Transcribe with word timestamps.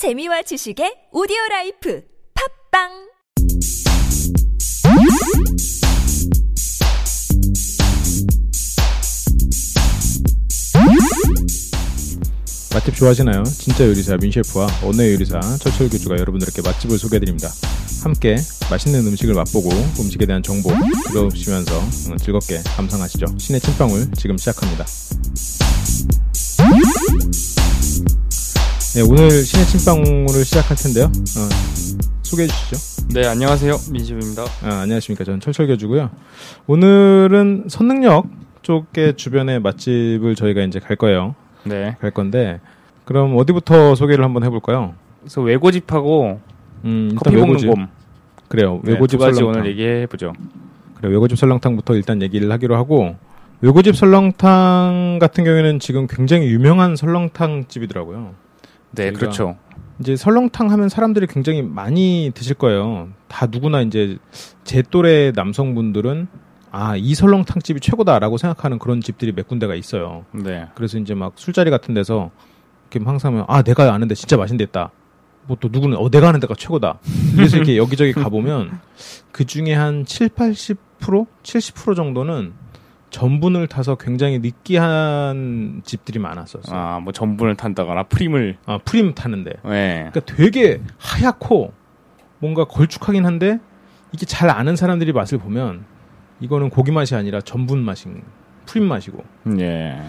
재미와 0.00 0.40
지식의 0.40 1.12
오디오 1.12 1.36
라이프 1.50 2.02
팝빵 2.72 2.88
맛집 12.72 12.94
좋아하시나요? 12.94 13.44
진짜 13.44 13.86
요리사 13.86 14.16
민셰프와 14.16 14.68
언어 14.82 15.06
요리사 15.06 15.38
철철 15.58 15.90
교주가 15.90 16.16
여러분들께 16.16 16.62
맛집을 16.62 16.96
소개해드립니다. 16.96 17.50
함께 18.02 18.36
맛있는 18.70 19.06
음식을 19.06 19.34
맛보고 19.34 19.68
음식에 20.00 20.24
대한 20.24 20.42
정보 20.42 20.70
들어보시면서 21.10 22.16
즐겁게 22.16 22.62
감상하시죠. 22.74 23.26
신의 23.36 23.60
찐빵울 23.60 24.12
지금 24.16 24.38
시작합니다. 24.38 24.86
네, 28.94 29.02
오늘 29.02 29.30
신의 29.30 29.66
찐빵울을 29.66 30.44
시작할 30.44 30.76
텐데요. 30.76 31.04
어, 31.04 31.48
소개해 32.22 32.48
주시죠. 32.48 33.06
네, 33.14 33.26
안녕하세요. 33.26 33.72
민시입니다. 33.92 34.42
아, 34.62 34.80
안녕하십니까. 34.82 35.24
저는 35.24 35.38
철철교주고요. 35.40 36.10
오늘은 36.66 37.66
선능력 37.68 38.26
쪽의 38.62 39.14
주변의 39.16 39.60
맛집을 39.60 40.34
저희가 40.34 40.62
이제 40.62 40.80
갈 40.80 40.96
거예요. 40.96 41.36
네. 41.64 41.96
갈 42.00 42.10
건데 42.10 42.60
그럼 43.04 43.36
어디부터 43.36 43.94
소개를 43.94 44.24
한번 44.24 44.42
해볼까요? 44.44 44.94
그래서 45.20 45.40
외고집하고 45.40 46.40
음, 46.84 47.10
일단 47.12 47.32
외고집. 47.34 47.70
곰. 47.70 47.88
그래요. 48.48 48.80
네, 48.82 48.92
외고집 48.92 49.20
설렁탕. 49.20 49.46
오늘 49.46 49.66
얘기해 49.70 50.06
보죠. 50.06 50.32
그래 50.96 51.10
외고집 51.10 51.38
설렁탕부터 51.38 51.94
일단 51.94 52.20
얘기를 52.22 52.50
하기로 52.50 52.76
하고 52.76 53.14
외고집 53.60 53.96
설렁탕 53.96 55.18
같은 55.20 55.44
경우에는 55.44 55.78
지금 55.78 56.06
굉장히 56.08 56.46
유명한 56.48 56.96
설렁탕 56.96 57.66
집이더라고요. 57.68 58.34
네, 58.92 59.12
그렇죠. 59.12 59.56
이제 60.00 60.16
설렁탕 60.16 60.70
하면 60.70 60.88
사람들이 60.88 61.26
굉장히 61.26 61.62
많이 61.62 62.32
드실 62.34 62.54
거예요. 62.54 63.08
다 63.28 63.46
누구나 63.46 63.82
이제 63.82 64.16
제 64.64 64.82
또래 64.82 65.32
남성분들은 65.32 66.26
아, 66.72 66.96
이 66.96 67.14
설렁탕 67.14 67.60
집이 67.62 67.80
최고다라고 67.80 68.38
생각하는 68.38 68.78
그런 68.78 69.00
집들이 69.00 69.32
몇 69.32 69.46
군데가 69.48 69.74
있어요. 69.74 70.24
네. 70.32 70.66
그래서 70.74 70.98
이제 70.98 71.14
막 71.14 71.32
술자리 71.36 71.70
같은 71.70 71.94
데서 71.94 72.30
이렇게 72.90 73.04
항상 73.04 73.32
하면 73.32 73.44
아, 73.48 73.62
내가 73.62 73.92
아는데 73.92 74.14
진짜 74.14 74.36
맛있겠다. 74.36 74.90
뭐 75.46 75.56
또 75.60 75.68
누구는 75.70 75.96
어 75.98 76.08
내가 76.10 76.28
아는 76.28 76.40
데가 76.40 76.54
최고다. 76.54 76.98
그래서 77.34 77.56
이렇게 77.56 77.76
여기저기 77.76 78.12
가보면 78.12 78.80
그 79.32 79.44
중에 79.44 79.74
한 79.74 80.04
7, 80.04 80.28
80%, 80.28 80.76
70% 81.42 81.96
정도는 81.96 82.52
전분을 83.10 83.66
타서 83.66 83.96
굉장히 83.96 84.38
느끼한 84.38 85.82
집들이 85.84 86.18
많았었어요. 86.18 86.76
아, 86.76 86.96
아, 86.96 87.00
뭐 87.00 87.12
전분을 87.12 87.56
탄다거나 87.56 88.04
프림을 88.04 88.56
프림 88.84 89.14
타는데. 89.14 89.52
네. 89.64 90.10
그러니까 90.12 90.20
되게 90.20 90.80
하얗고 90.98 91.72
뭔가 92.38 92.64
걸쭉하긴 92.64 93.26
한데 93.26 93.58
이게 94.12 94.26
잘 94.26 94.50
아는 94.50 94.76
사람들이 94.76 95.12
맛을 95.12 95.38
보면 95.38 95.84
이거는 96.40 96.70
고기 96.70 96.90
맛이 96.90 97.14
아니라 97.14 97.40
전분 97.40 97.80
맛인 97.80 98.22
프림 98.66 98.84
맛이고 98.86 99.22
예. 99.58 100.00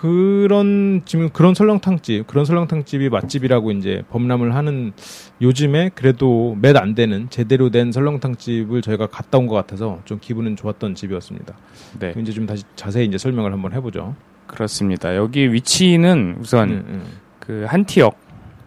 그런 0.00 1.02
지금 1.04 1.28
그런 1.30 1.54
설렁탕집 1.54 2.26
그런 2.26 2.44
설렁탕집이 2.44 3.08
맛집이라고 3.10 3.70
이제 3.72 4.02
범람을 4.10 4.54
하는 4.54 4.92
요즘에 5.40 5.90
그래도 5.94 6.56
몇 6.60 6.74
안 6.76 6.94
되는 6.96 7.28
제대로 7.30 7.70
된 7.70 7.92
설렁탕집을 7.92 8.82
저희가 8.82 9.06
갔다 9.06 9.38
온 9.38 9.46
것 9.46 9.54
같아서 9.54 10.00
좀 10.04 10.18
기분은 10.20 10.56
좋았던 10.56 10.94
집이었습니다. 10.96 11.54
네. 12.00 12.14
이제 12.20 12.32
좀 12.32 12.46
다시 12.46 12.64
자세히 12.74 13.06
이제 13.06 13.18
설명을 13.18 13.52
한번 13.52 13.72
해보죠. 13.72 14.16
그렇습니다. 14.48 15.14
여기 15.16 15.52
위치는 15.52 16.36
우선 16.40 16.70
음, 16.70 16.84
음. 16.88 17.02
그 17.38 17.64
한티역 17.68 18.18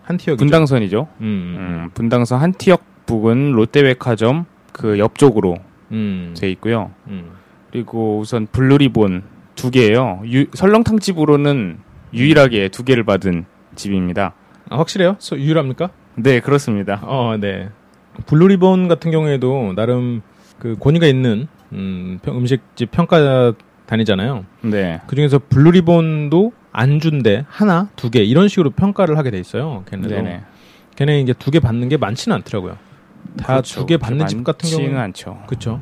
한티역이죠. 0.03 0.37
분당선이죠. 0.37 1.07
음, 1.19 1.25
음, 1.25 1.57
음, 1.59 1.89
분당선 1.93 2.39
한티역 2.39 3.05
부근 3.05 3.51
롯데백화점 3.51 4.45
그 4.71 4.97
옆쪽으로 4.99 5.57
음, 5.91 6.33
돼 6.39 6.49
있고요. 6.51 6.91
음. 7.07 7.31
그리고 7.71 8.19
우선 8.19 8.47
블루리본 8.51 9.23
두 9.57 9.71
개예요. 9.71 10.21
유, 10.31 10.45
설렁탕 10.53 10.99
집으로는 10.99 11.79
유일하게 12.13 12.69
두 12.69 12.85
개를 12.85 13.03
받은 13.03 13.45
집입니다. 13.75 14.33
아, 14.69 14.77
확실해요? 14.77 15.17
서- 15.19 15.37
유일합니까? 15.37 15.89
네, 16.15 16.39
그렇습니다. 16.39 16.99
어, 17.03 17.35
네. 17.37 17.69
블루리본 18.27 18.87
같은 18.87 19.11
경우에도 19.11 19.73
나름 19.75 20.21
그 20.59 20.77
권위가 20.79 21.07
있는 21.07 21.47
음, 21.73 22.19
평- 22.21 22.37
음식집 22.37 22.91
평가단이잖아요. 22.91 24.45
네. 24.61 25.01
그 25.07 25.15
중에서 25.15 25.39
블루리본도 25.49 26.53
안주인데 26.71 27.45
하나, 27.49 27.89
두 27.95 28.09
개 28.11 28.21
이런 28.23 28.47
식으로 28.47 28.69
평가를 28.69 29.17
하게 29.17 29.31
돼 29.31 29.39
있어요. 29.39 29.83
걔네도. 29.89 30.09
네네. 30.09 30.43
걔네 30.95 31.19
이제 31.21 31.33
두 31.33 31.51
개 31.51 31.59
받는 31.59 31.89
게 31.89 31.97
많지는 31.97 32.35
않더라고요. 32.37 32.77
다 33.37 33.61
두개 33.61 33.97
그렇죠. 33.97 33.99
받는 33.99 34.27
집 34.27 34.43
같은 34.43 34.67
많지는 34.67 34.83
경우는 34.85 35.01
않죠. 35.03 35.43
그렇죠. 35.47 35.81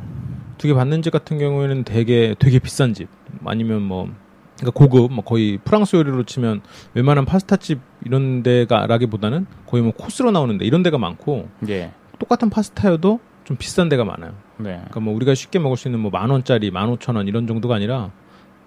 두 0.58 0.68
개 0.68 0.74
받는 0.74 1.02
집 1.02 1.12
같은 1.12 1.38
경우에는 1.38 1.84
되게 1.84 2.36
되게 2.40 2.60
비싼 2.60 2.94
집 2.94 3.08
아니면 3.46 3.82
뭐 3.82 4.10
그러니까 4.58 4.72
고급 4.80 5.12
뭐 5.14 5.24
거의 5.24 5.58
프랑스 5.64 5.96
요리로 5.96 6.24
치면 6.24 6.62
웬만한 6.94 7.26
파스타 7.26 7.58
집 7.58 7.80
이런 8.06 8.42
데가라기보다는 8.44 9.46
거의 9.68 9.84
뭐 9.84 9.92
코스로 9.94 10.32
나오는데 10.32 10.66
이런 10.66 10.82
데가 10.84 10.98
많고 10.98 11.50
예. 11.68 11.92
똑같은 12.20 12.50
파스타여도 12.50 13.20
좀 13.44 13.58
비싼 13.58 13.90
데가 13.90 14.06
많아요. 14.06 14.32
네. 14.58 14.76
그러니까 14.76 15.00
뭐 15.02 15.14
우리가 15.16 15.36
쉽게 15.36 15.60
먹을 15.60 15.78
수 15.78 15.88
있는 15.88 16.00
뭐 16.00 16.10
만 16.12 16.30
원짜리, 16.30 16.72
만 16.72 16.90
오천 16.90 17.16
원 17.18 17.28
이런 17.28 17.46
정도가 17.48 17.76
아니라 17.76 18.12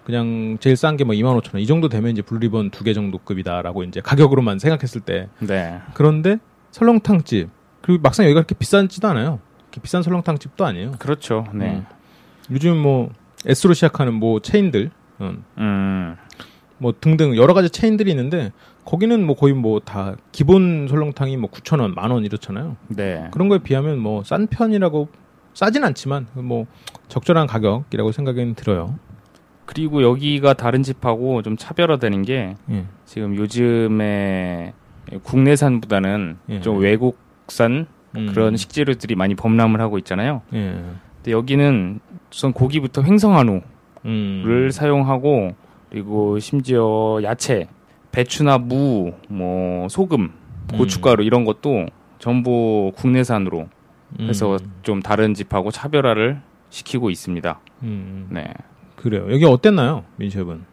그냥 0.05 0.56
제일 0.60 0.76
싼 0.76 0.97
게 0.97 1.05
뭐 1.05 1.15
이만 1.15 1.34
오천 1.37 1.53
원 1.55 1.62
이 1.62 1.66
정도 1.66 1.88
되면 1.88 2.10
이제 2.10 2.22
블루리본 2.22 2.70
두 2.70 2.84
개 2.84 2.93
정도 2.93 3.19
급이다라고 3.19 3.82
이제 3.84 4.00
가격으로만 4.00 4.59
생각했을 4.59 5.00
때 5.00 5.28
네. 5.41 5.78
그런데 5.94 6.38
설렁탕 6.70 7.22
집 7.25 7.49
그리고 7.81 8.03
막상 8.03 8.25
여기가 8.26 8.41
그렇게 8.43 8.55
비싸지도 8.55 9.09
않아요. 9.09 9.41
그렇게 9.78 9.82
비싼 9.82 10.02
설렁탕 10.02 10.38
집도 10.38 10.64
아니에요. 10.66 10.92
그렇죠. 10.98 11.44
네. 11.54 11.76
음. 11.76 11.86
요즘 12.50 12.76
뭐 12.76 13.10
S로 13.46 13.74
시작하는 13.74 14.14
뭐 14.14 14.40
체인들, 14.40 14.90
음, 15.20 15.44
음. 15.58 16.16
뭐 16.78 16.92
등등 17.00 17.36
여러 17.36 17.54
가지 17.54 17.70
체인들이 17.70 18.10
있는데 18.10 18.52
거기는 18.84 19.24
뭐 19.24 19.34
거의 19.36 19.52
뭐 19.54 19.80
다 19.80 20.16
기본 20.32 20.86
설렁탕이 20.88 21.36
뭐 21.36 21.50
9천 21.50 21.80
원, 21.80 21.94
만 21.94 22.10
원 22.10 22.24
이렇잖아요. 22.24 22.76
네. 22.88 23.28
그런 23.32 23.48
거에 23.48 23.58
비하면 23.58 23.98
뭐 23.98 24.22
싼 24.24 24.46
편이라고 24.46 25.08
싸진 25.54 25.82
않지만 25.84 26.26
뭐 26.34 26.66
적절한 27.08 27.46
가격이라고 27.46 28.12
생각은 28.12 28.54
들어요. 28.54 28.98
그리고 29.66 30.02
여기가 30.02 30.54
다른 30.54 30.82
집하고 30.82 31.42
좀 31.42 31.56
차별화되는 31.56 32.22
게 32.22 32.54
예. 32.70 32.84
지금 33.04 33.36
요즘에 33.36 34.72
국내산보다는 35.22 36.38
예. 36.48 36.60
좀 36.60 36.78
외국산 36.78 37.86
음. 38.16 38.26
그런 38.32 38.56
식재료들이 38.56 39.14
많이 39.14 39.34
범람을 39.34 39.80
하고 39.80 39.98
있잖아요. 39.98 40.42
예. 40.54 40.82
근데 41.16 41.32
여기는 41.32 42.00
우선 42.32 42.52
고기부터 42.52 43.02
횡성한우를 43.02 43.62
음. 44.06 44.70
사용하고 44.70 45.54
그리고 45.91 46.38
심지어 46.38 47.20
야채, 47.22 47.69
배추나 48.12 48.58
무, 48.58 49.12
뭐 49.28 49.88
소금, 49.88 50.32
고춧가루 50.76 51.24
이런 51.24 51.44
것도 51.44 51.86
전부 52.19 52.92
국내산으로 52.96 53.69
해서 54.20 54.54
음. 54.54 54.72
좀 54.82 55.00
다른 55.00 55.34
집하고 55.34 55.70
차별화를 55.70 56.40
시키고 56.70 57.10
있습니다. 57.10 57.60
음. 57.82 58.28
네. 58.30 58.52
그래요. 58.96 59.26
여기 59.30 59.44
어땠나요, 59.44 60.04
민셰프는? 60.16 60.64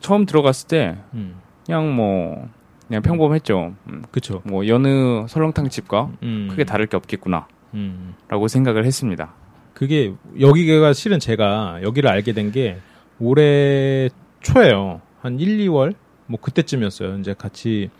처음 0.00 0.24
들어갔을 0.24 0.68
때 0.68 0.96
음. 1.12 1.36
그냥 1.66 1.94
뭐 1.94 2.48
그냥 2.88 3.02
평범했죠. 3.02 3.74
음, 3.88 4.02
그쵸. 4.10 4.42
뭐 4.44 4.66
여느 4.66 5.26
설렁탕 5.28 5.68
집과 5.68 6.10
음. 6.22 6.48
크게 6.50 6.64
다를 6.64 6.86
게 6.86 6.96
없겠구나라고 6.96 7.46
음. 7.74 8.14
생각을 8.48 8.84
했습니다. 8.84 9.34
그게 9.72 10.12
여기가 10.38 10.92
실은 10.92 11.18
제가 11.18 11.80
여기를 11.82 12.08
알게 12.10 12.32
된 12.32 12.52
게 12.52 12.78
올해 13.18 14.08
초예요. 14.42 15.00
한 15.20 15.38
1, 15.40 15.58
2월 15.68 15.94
뭐 16.26 16.38
그때쯤이었어요. 16.40 17.18
이제 17.18 17.34
같이 17.36 17.90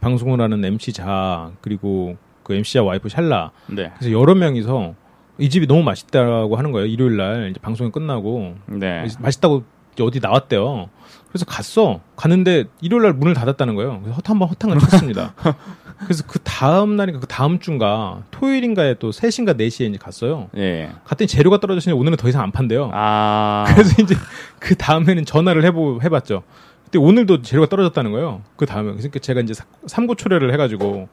방송을 0.00 0.40
하는 0.40 0.64
MC 0.64 0.92
자 0.92 1.50
그리고 1.60 2.16
그 2.42 2.52
MC자 2.54 2.82
와이프 2.82 3.08
샬라 3.08 3.52
네. 3.68 3.90
그래서 3.96 4.12
여러 4.12 4.34
명이서 4.34 4.94
이 5.38 5.48
집이 5.48 5.66
너무 5.66 5.82
맛있다고 5.82 6.56
하는 6.56 6.72
거예요. 6.72 6.86
일요일 6.86 7.16
날 7.16 7.50
이제 7.50 7.58
방송이 7.60 7.90
끝나고 7.90 8.54
네. 8.66 9.06
맛있다고 9.18 9.64
어디 10.00 10.20
나왔대요. 10.20 10.90
그래서 11.34 11.46
갔어. 11.46 12.00
갔는데 12.14 12.66
일요일 12.80 13.02
날 13.02 13.12
문을 13.12 13.34
닫았다는 13.34 13.74
거예요. 13.74 13.98
그래서 14.02 14.14
헛 14.14 14.30
한번 14.30 14.48
허탕을 14.50 14.78
쳤습니다. 14.78 15.34
그래서 16.04 16.22
그 16.28 16.38
다음 16.44 16.94
날인가 16.94 17.18
그 17.18 17.26
다음 17.26 17.58
주인가 17.58 18.22
토요일인가에 18.30 18.94
또 19.00 19.10
3시인가 19.10 19.56
4시에 19.58 19.88
이제 19.88 19.98
갔어요. 19.98 20.48
예. 20.56 20.92
갔더니 21.04 21.26
재료가 21.26 21.58
떨어졌으니 21.58 21.92
오늘은 21.92 22.18
더 22.18 22.28
이상 22.28 22.40
안 22.42 22.52
판대요. 22.52 22.88
아. 22.94 23.64
그래서 23.74 24.00
이제 24.00 24.14
그 24.60 24.76
다음에는 24.76 25.24
전화를 25.24 25.64
해보 25.64 25.98
해봤죠. 26.04 26.44
근데 26.84 26.98
오늘도 26.98 27.42
재료가 27.42 27.68
떨어졌다는 27.68 28.12
거예요. 28.12 28.42
그 28.54 28.64
다음에 28.64 28.92
그래서 28.92 29.08
제가 29.08 29.40
이제 29.40 29.54
사- 29.54 29.64
삼고 29.88 30.14
초려를 30.14 30.52
해가지고 30.52 31.08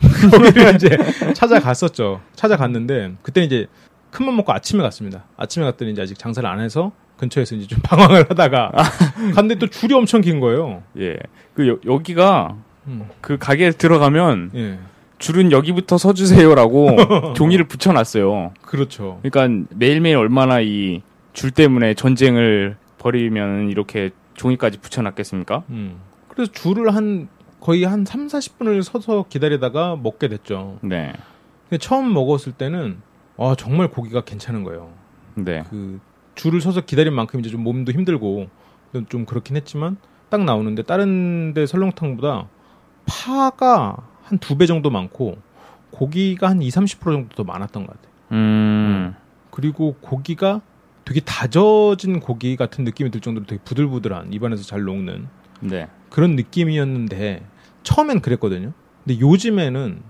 거기를 0.30 0.74
이제 0.76 0.88
찾아갔었죠. 1.34 2.22
찾아갔는데 2.34 3.16
그때 3.20 3.42
이제 3.42 3.66
큰맘 4.10 4.36
먹고 4.36 4.52
아침에 4.54 4.82
갔습니다. 4.82 5.24
아침에 5.36 5.66
갔더니 5.66 5.92
이제 5.92 6.00
아직 6.00 6.18
장사를 6.18 6.48
안 6.48 6.60
해서 6.60 6.92
근처에서 7.16 7.54
이제 7.56 7.66
좀 7.66 7.80
방황을 7.84 8.26
하다가 8.30 8.72
갔는데 9.34 9.56
또 9.56 9.66
줄이 9.68 9.94
엄청 9.94 10.20
긴 10.20 10.40
거예요. 10.40 10.82
예. 10.98 11.16
그 11.54 11.68
여, 11.68 11.78
여기가 11.86 12.56
음. 12.86 13.08
그 13.20 13.38
가게에 13.38 13.70
들어가면 13.70 14.50
예. 14.54 14.78
줄은 15.18 15.50
여기부터 15.50 15.96
서주세요라고 15.98 17.32
종이를 17.34 17.66
붙여놨어요. 17.66 18.52
그렇죠. 18.62 19.20
그러니까 19.22 19.66
매일매일 19.70 20.16
얼마나 20.16 20.60
이 20.60 21.02
줄 21.36 21.50
때문에 21.50 21.92
전쟁을 21.92 22.78
벌이면 22.96 23.68
이렇게 23.68 24.08
종이까지 24.34 24.78
붙여놨겠습니까? 24.78 25.64
음. 25.68 25.98
그래서 26.28 26.50
줄을 26.50 26.94
한 26.94 27.28
거의 27.60 27.84
한 27.84 28.06
3, 28.06 28.28
40분을 28.28 28.82
서서 28.82 29.26
기다리다가 29.28 29.96
먹게 29.96 30.28
됐죠. 30.28 30.78
네. 30.80 31.12
근데 31.68 31.76
처음 31.78 32.14
먹었을 32.14 32.52
때는 32.52 33.02
아, 33.36 33.54
정말 33.58 33.88
고기가 33.88 34.22
괜찮은 34.22 34.64
거예요. 34.64 34.88
네. 35.34 35.62
그 35.68 36.00
줄을 36.36 36.60
서서 36.60 36.82
기다린 36.82 37.12
만큼 37.14 37.40
이제 37.40 37.50
좀 37.50 37.62
몸도 37.64 37.90
힘들고 37.92 38.48
좀 39.08 39.24
그렇긴 39.26 39.56
했지만 39.56 39.96
딱 40.28 40.44
나오는데 40.44 40.82
다른 40.84 41.52
데 41.54 41.66
설렁탕보다 41.66 42.48
파가 43.06 43.96
한 44.22 44.38
두 44.40 44.56
배 44.56 44.66
정도 44.66 44.90
많고 44.90 45.38
고기가 45.90 46.48
한 46.50 46.60
2, 46.62 46.68
30% 46.68 47.00
정도 47.04 47.34
더 47.36 47.44
많았던 47.44 47.86
것 47.86 47.92
같아요. 47.94 48.12
음. 48.32 49.14
그리고 49.50 49.94
고기가 50.00 50.60
되게 51.04 51.20
다져진 51.20 52.18
고기 52.20 52.56
같은 52.56 52.84
느낌이 52.84 53.10
들 53.12 53.20
정도로 53.20 53.46
되게 53.46 53.62
부들부들한 53.64 54.32
입안에서 54.32 54.64
잘 54.64 54.82
녹는 54.82 55.28
네. 55.60 55.88
그런 56.10 56.34
느낌이었는데 56.36 57.46
처음엔 57.84 58.20
그랬거든요. 58.20 58.72
근데 59.04 59.20
요즘에는 59.20 60.02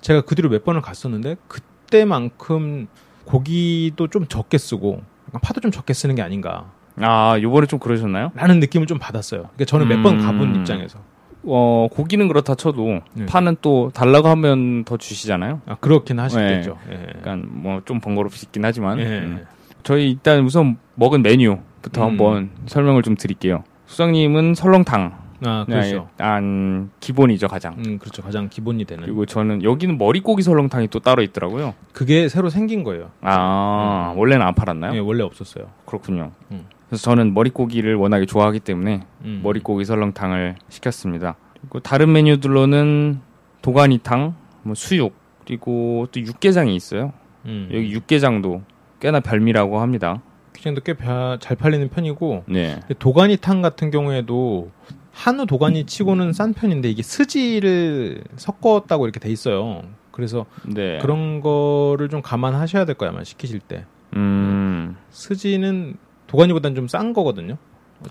제가 0.00 0.22
그 0.22 0.34
뒤로 0.34 0.50
몇 0.50 0.64
번을 0.64 0.80
갔었는데 0.82 1.36
그때만큼 1.46 2.88
고기도 3.24 4.08
좀 4.08 4.26
적게 4.26 4.58
쓰고 4.58 5.02
파도 5.38 5.60
좀 5.60 5.70
적게 5.70 5.92
쓰는 5.92 6.14
게 6.14 6.22
아닌가 6.22 6.66
아, 7.00 7.38
요번에 7.40 7.66
좀 7.66 7.78
그러셨나요? 7.78 8.32
라는 8.34 8.60
느낌을 8.60 8.86
좀 8.86 8.98
받았어요. 8.98 9.42
그러니까 9.42 9.64
저는 9.64 9.88
몇번 9.88 10.20
음. 10.20 10.26
가본 10.26 10.56
입장에서 10.56 10.98
어, 11.44 11.88
고기는 11.90 12.28
그렇다 12.28 12.54
쳐도 12.54 13.00
네. 13.14 13.26
파는 13.26 13.56
또 13.62 13.90
달라고 13.94 14.28
하면 14.28 14.84
더 14.84 14.96
주시잖아요. 14.98 15.62
아, 15.66 15.76
그렇긴 15.76 16.18
하시겠죠. 16.18 16.76
예. 16.90 16.96
그러니까 17.22 17.48
뭐 17.48 17.80
좀 17.86 18.00
번거롭긴 18.00 18.64
하지만 18.64 18.98
예. 18.98 19.04
음. 19.04 19.46
저희 19.82 20.10
일단 20.10 20.44
우선 20.44 20.76
먹은 20.96 21.22
메뉴부터 21.22 22.02
음. 22.02 22.06
한번 22.08 22.50
설명을 22.66 23.02
좀 23.02 23.16
드릴게요. 23.16 23.64
수장님은 23.86 24.54
설렁탕. 24.54 25.29
아 25.44 25.64
그렇죠. 25.66 26.08
일단 26.12 26.90
기본이죠 27.00 27.48
가장. 27.48 27.74
음 27.78 27.98
그렇죠. 27.98 28.22
가장 28.22 28.48
기본이 28.48 28.84
되는. 28.84 29.04
그리고 29.04 29.24
저는 29.26 29.62
여기는 29.62 29.96
머리고기 29.98 30.42
설렁탕이 30.42 30.88
또 30.88 31.00
따로 31.00 31.22
있더라고요. 31.22 31.74
그게 31.92 32.28
새로 32.28 32.50
생긴 32.50 32.82
거예요. 32.84 33.10
아 33.22 34.12
원래는 34.16 34.44
안 34.46 34.54
팔았나요? 34.54 34.94
예, 34.94 34.98
원래 34.98 35.22
없었어요. 35.22 35.66
그렇군요. 35.86 36.32
음. 36.50 36.66
그래서 36.88 37.02
저는 37.04 37.34
머리고기를 37.34 37.94
워낙에 37.94 38.26
좋아하기 38.26 38.60
때문에 38.60 39.02
음. 39.24 39.40
머리고기 39.42 39.84
설렁탕을 39.84 40.56
시켰습니다. 40.68 41.36
그리고 41.60 41.80
다른 41.80 42.12
메뉴들로는 42.12 43.20
도가니탕, 43.62 44.34
뭐 44.62 44.74
수육 44.74 45.14
그리고 45.46 46.06
또 46.12 46.20
육개장이 46.20 46.74
있어요. 46.74 47.12
음. 47.46 47.68
여기 47.72 47.90
육개장도 47.92 48.62
꽤나 49.00 49.20
별미라고 49.20 49.80
합니다. 49.80 50.20
귀장도 50.56 50.82
꽤 50.82 50.94
잘 51.40 51.56
팔리는 51.56 51.88
편이고 51.88 52.44
네. 52.48 52.80
도가니탕 52.98 53.62
같은 53.62 53.90
경우에도 53.90 54.70
한우 55.12 55.46
도가니 55.46 55.84
치고는 55.86 56.32
싼 56.32 56.54
편인데 56.54 56.90
이게 56.90 57.02
스지를 57.02 58.22
섞었다고 58.36 59.04
이렇게 59.06 59.20
돼 59.20 59.30
있어요. 59.30 59.82
그래서 60.12 60.46
네. 60.64 60.98
그런 61.00 61.40
거를 61.40 62.08
좀 62.08 62.22
감안하셔야 62.22 62.84
될 62.84 62.94
거야 62.96 63.10
아마 63.10 63.24
시키실 63.24 63.60
때. 63.60 63.84
음. 64.16 64.96
스지는 65.10 65.96
도가니보다는 66.26 66.74
좀 66.76 66.88
싼 66.88 67.12
거거든요. 67.12 67.56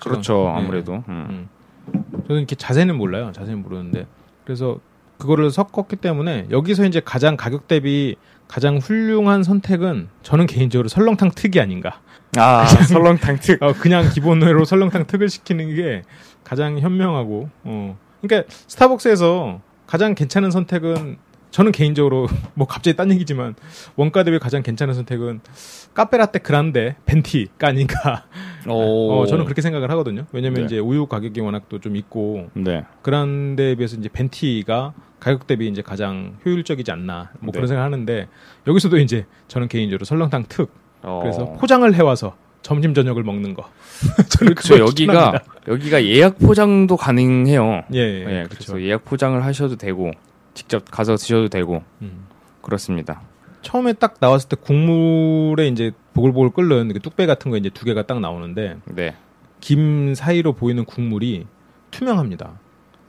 그렇죠. 0.01 0.51
네. 0.55 0.61
아무래도. 0.61 1.03
음. 1.07 1.49
저는 2.27 2.41
이렇게 2.41 2.55
자세는 2.55 2.95
몰라요. 2.95 3.31
자세는 3.33 3.61
모르는데 3.63 4.05
그래서 4.45 4.79
그거를 5.17 5.49
섞었기 5.51 5.97
때문에 5.97 6.47
여기서 6.51 6.85
이제 6.85 7.01
가장 7.03 7.35
가격 7.35 7.67
대비 7.67 8.15
가장 8.47 8.77
훌륭한 8.77 9.43
선택은 9.43 10.07
저는 10.23 10.45
개인적으로 10.47 10.87
설렁탕 10.87 11.31
특이 11.35 11.59
아닌가. 11.59 11.99
아, 12.37 12.65
설렁탕 12.87 13.37
특. 13.41 13.61
어, 13.61 13.73
그냥 13.73 14.09
기본으로 14.09 14.65
설렁탕 14.65 15.07
특을 15.07 15.29
시키는 15.29 15.75
게 15.75 16.03
가장 16.49 16.79
현명하고, 16.79 17.47
어. 17.63 17.97
그러니까 18.21 18.51
스타벅스에서 18.67 19.61
가장 19.85 20.15
괜찮은 20.15 20.49
선택은 20.49 21.17
저는 21.51 21.71
개인적으로 21.71 22.27
뭐 22.55 22.65
갑자기 22.65 22.97
딴 22.97 23.11
얘기지만 23.11 23.53
원가 23.95 24.23
대비 24.23 24.39
가장 24.39 24.63
괜찮은 24.63 24.95
선택은 24.95 25.41
카페라떼 25.93 26.39
그란데 26.39 26.95
벤티가 27.05 27.67
아닌가. 27.67 28.25
오. 28.67 29.11
어, 29.21 29.25
저는 29.27 29.45
그렇게 29.45 29.61
생각을 29.61 29.91
하거든요. 29.91 30.25
왜냐면 30.31 30.61
네. 30.61 30.65
이제 30.65 30.79
우유 30.79 31.05
가격이 31.05 31.39
워낙 31.41 31.69
또 31.69 31.79
좀 31.79 31.95
있고 31.95 32.49
네. 32.53 32.83
그란데에 33.03 33.75
비해서 33.75 33.95
이제 33.95 34.09
벤티가 34.09 34.93
가격 35.19 35.45
대비 35.47 35.67
이제 35.67 35.81
가장 35.83 36.37
효율적이지 36.45 36.91
않나 36.91 37.31
뭐 37.39 37.51
네. 37.51 37.57
그런 37.57 37.67
생각을 37.67 37.85
하는데 37.85 38.27
여기서도 38.67 38.97
이제 38.97 39.25
저는 39.47 39.67
개인적으로 39.67 40.03
설렁탕 40.05 40.45
특 40.49 40.71
어. 41.03 41.19
그래서 41.21 41.45
포장을 41.53 41.91
해와서 41.93 42.35
점심 42.69 42.93
저녁을 42.93 43.23
먹는 43.23 43.55
거. 43.55 43.67
저는 44.29 44.53
그렇죠. 44.53 44.77
여기가 44.77 44.91
추천합니다. 44.91 45.43
여기가 45.67 46.05
예약 46.05 46.37
포장도 46.37 46.97
가능해요. 46.97 47.83
예, 47.95 47.97
예, 47.97 48.19
예, 48.19 48.43
그렇죠. 48.43 48.73
그래서 48.73 48.81
예약 48.83 49.05
포장을 49.05 49.43
하셔도 49.43 49.75
되고 49.75 50.11
직접 50.53 50.85
가서 50.91 51.15
드셔도 51.15 51.47
되고 51.47 51.81
음. 52.03 52.27
그렇습니다. 52.61 53.21
처음에 53.63 53.93
딱 53.93 54.17
나왔을 54.19 54.49
때 54.49 54.55
국물에 54.55 55.67
이제 55.67 55.93
보글보글 56.13 56.51
끓는 56.51 56.93
그 56.93 56.99
뚝배 56.99 57.25
같은 57.25 57.49
거 57.49 57.57
이제 57.57 57.71
두 57.71 57.85
개가 57.85 58.03
딱 58.03 58.19
나오는데 58.19 58.77
네. 58.85 59.15
김 59.61 60.13
사이로 60.13 60.53
보이는 60.53 60.85
국물이 60.85 61.47
투명합니다. 61.89 62.51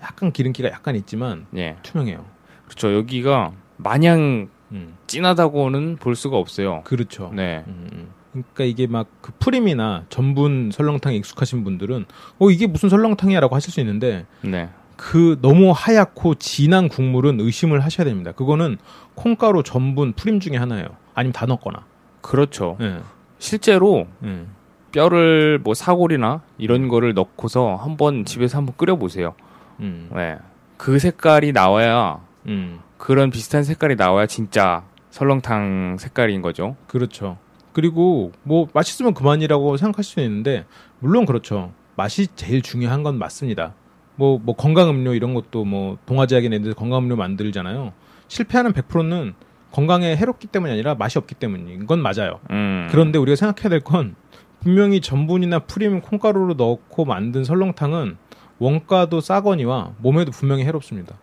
약간 0.02 0.32
기름기가 0.32 0.70
약간 0.70 0.96
있지만 0.96 1.44
예. 1.54 1.76
투명해요. 1.82 2.24
그렇죠. 2.64 2.94
여기가 2.94 3.52
마냥 3.76 4.48
음. 4.72 4.96
진하다고는 5.06 5.96
볼 5.96 6.16
수가 6.16 6.38
없어요. 6.38 6.80
그렇죠. 6.84 7.30
네. 7.34 7.62
음, 7.66 7.88
음. 7.92 8.19
그러니까 8.32 8.64
이게 8.64 8.86
막 8.86 9.06
그 9.20 9.32
프림이나 9.38 10.04
전분 10.08 10.70
설렁탕에 10.72 11.16
익숙하신 11.16 11.64
분들은 11.64 12.06
어 12.38 12.50
이게 12.50 12.66
무슨 12.66 12.88
설렁탕이야라고 12.88 13.54
하실 13.54 13.72
수 13.72 13.80
있는데 13.80 14.26
네. 14.42 14.68
그 14.96 15.38
너무 15.40 15.72
하얗고 15.74 16.34
진한 16.36 16.88
국물은 16.88 17.40
의심을 17.40 17.80
하셔야 17.80 18.04
됩니다. 18.04 18.32
그거는 18.32 18.76
콩가루, 19.14 19.62
전분, 19.62 20.12
프림 20.12 20.40
중에 20.40 20.56
하나예요. 20.56 20.88
아니면 21.14 21.32
다 21.32 21.46
넣거나. 21.46 21.84
그렇죠. 22.20 22.76
예. 22.80 23.00
실제로 23.38 24.06
예. 24.24 24.44
뼈를 24.92 25.58
뭐 25.62 25.72
사골이나 25.74 26.42
이런 26.58 26.88
거를 26.88 27.14
넣고서 27.14 27.76
한번 27.76 28.24
집에서 28.24 28.58
한번 28.58 28.74
끓여 28.76 28.96
보세요. 28.96 29.34
음. 29.80 30.10
네. 30.14 30.36
그 30.76 30.98
색깔이 30.98 31.52
나와야 31.52 32.20
음. 32.46 32.80
그런 32.98 33.30
비슷한 33.30 33.64
색깔이 33.64 33.96
나와야 33.96 34.26
진짜 34.26 34.82
설렁탕 35.10 35.96
색깔인 35.98 36.42
거죠. 36.42 36.76
그렇죠. 36.86 37.38
그리고 37.72 38.32
뭐 38.42 38.68
맛있으면 38.72 39.14
그만이라고 39.14 39.76
생각할 39.76 40.04
수 40.04 40.20
있는데 40.20 40.64
물론 40.98 41.26
그렇죠. 41.26 41.72
맛이 41.96 42.28
제일 42.34 42.62
중요한 42.62 43.02
건 43.02 43.18
맞습니다. 43.18 43.74
뭐 44.16 44.38
뭐 44.42 44.54
건강 44.54 44.88
음료 44.90 45.14
이런 45.14 45.34
것도 45.34 45.64
뭐 45.64 45.96
동아제약이 46.06 46.48
내는 46.48 46.74
건강 46.74 47.02
음료 47.04 47.16
만들잖아요. 47.16 47.92
실패하는 48.28 48.72
100%는 48.72 49.34
건강에 49.72 50.16
해롭기 50.16 50.48
때문이 50.48 50.72
아니라 50.72 50.94
맛이 50.94 51.18
없기 51.18 51.36
때문인 51.36 51.86
건 51.86 52.00
맞아요. 52.02 52.40
음. 52.50 52.88
그런데 52.90 53.18
우리가 53.18 53.36
생각해야 53.36 53.68
될 53.70 53.80
건 53.80 54.14
분명히 54.60 55.00
전분이나 55.00 55.60
프림 55.60 56.00
콩가루로 56.02 56.54
넣고 56.54 57.04
만든 57.06 57.44
설렁탕은 57.44 58.16
원가도 58.58 59.20
싸거니와 59.20 59.94
몸에도 59.98 60.30
분명히 60.32 60.64
해롭습니다. 60.64 61.16